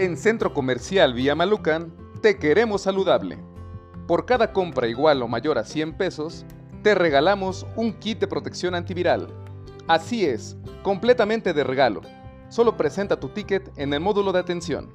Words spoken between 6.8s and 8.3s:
te regalamos un kit de